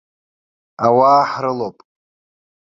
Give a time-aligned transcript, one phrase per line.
[0.85, 1.77] Ауаа ҳрылоуп.